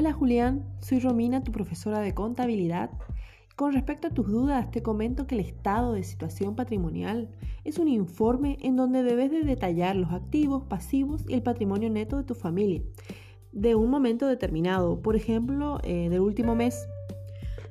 [0.00, 2.88] Hola Julián, soy Romina, tu profesora de contabilidad.
[3.54, 7.28] Con respecto a tus dudas, te comento que el estado de situación patrimonial
[7.64, 12.16] es un informe en donde debes de detallar los activos, pasivos y el patrimonio neto
[12.16, 12.80] de tu familia
[13.52, 16.88] de un momento determinado, por ejemplo, eh, del último mes.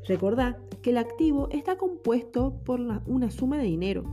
[0.07, 4.03] Recordá que el activo está compuesto por una suma de dinero.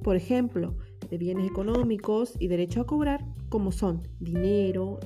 [0.00, 0.76] Por ejemplo,
[1.10, 5.00] de bienes económicos y derecho a cobrar, como son dinero,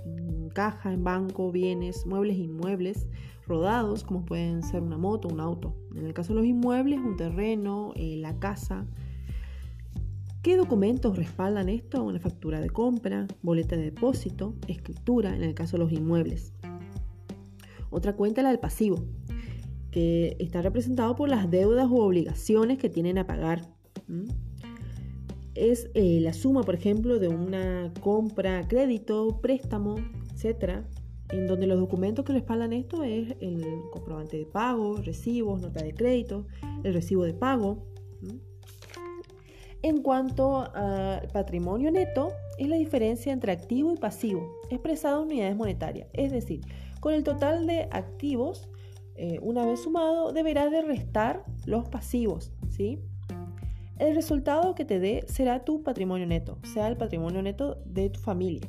[0.52, 3.06] caja en banco, bienes, muebles inmuebles,
[3.46, 5.74] rodados, como pueden ser una moto, un auto.
[5.94, 8.86] En el caso de los inmuebles, un terreno, eh, la casa.
[10.42, 12.02] ¿Qué documentos respaldan esto?
[12.02, 16.52] Una factura de compra, boleta de depósito, escritura, en el caso de los inmuebles.
[17.90, 19.04] Otra cuenta, la del pasivo,
[19.90, 23.68] que está representado por las deudas u obligaciones que tienen a pagar
[25.54, 29.96] es eh, la suma, por ejemplo, de una compra, crédito, préstamo,
[30.40, 30.84] etcétera,
[31.28, 35.94] en donde los documentos que respaldan esto es el comprobante de pago, recibos, nota de
[35.94, 36.46] crédito,
[36.82, 37.86] el recibo de pago.
[39.82, 45.56] En cuanto al patrimonio neto, es la diferencia entre activo y pasivo, expresado en unidades
[45.56, 46.08] monetarias.
[46.12, 46.60] Es decir,
[47.00, 48.68] con el total de activos,
[49.16, 52.52] eh, una vez sumado, deberás de restar los pasivos.
[52.68, 52.98] ¿sí?
[53.98, 58.20] El resultado que te dé será tu patrimonio neto, sea el patrimonio neto de tu
[58.20, 58.68] familia.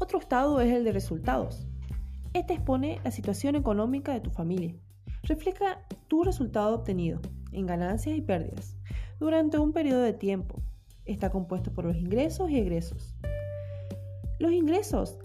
[0.00, 1.66] Otro estado es el de resultados.
[2.32, 4.76] Este expone la situación económica de tu familia.
[5.24, 8.76] Refleja tu resultado obtenido en ganancias y pérdidas
[9.18, 10.62] durante un periodo de tiempo.
[11.04, 13.16] Está compuesto por los ingresos y egresos.
[14.38, 15.18] Los ingresos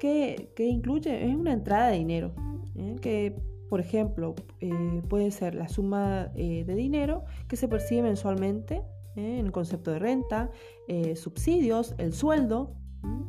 [0.00, 2.32] que, incluye es una entrada de dinero
[2.74, 2.96] ¿eh?
[3.00, 3.36] que
[3.68, 8.82] por ejemplo, eh, puede ser la suma eh, de dinero que se percibe mensualmente
[9.14, 10.50] en el concepto de renta,
[11.16, 12.78] subsidios, el sueldo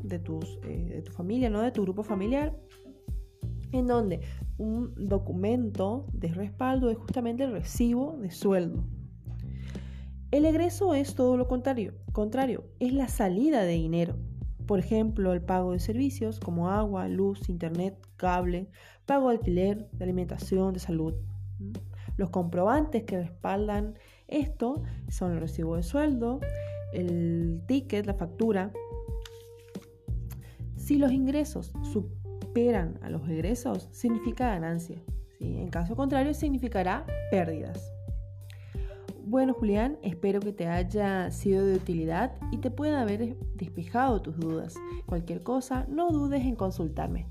[0.04, 1.62] de, tus, de tu familia, ¿no?
[1.62, 2.56] de tu grupo familiar,
[3.72, 4.22] en donde
[4.58, 8.84] un documento de respaldo es justamente el recibo de sueldo.
[10.32, 14.16] El egreso es todo lo contrario, contrario, es la salida de dinero.
[14.68, 18.70] Por ejemplo, el pago de servicios como agua, luz, internet, cable,
[19.08, 21.16] pago de alquiler, de alimentación, de salud.
[22.16, 23.96] Los comprobantes que respaldan
[24.28, 26.40] esto son el recibo de sueldo,
[26.94, 28.72] el ticket, la factura.
[30.90, 34.98] Si los ingresos superan a los egresos, significa ganancia.
[35.40, 37.94] En caso contrario, significará pérdidas.
[39.24, 44.40] Bueno, Julián, espero que te haya sido de utilidad y te pueda haber despejado tus
[44.40, 44.74] dudas.
[45.06, 47.28] Cualquier cosa, no dudes en consultarme.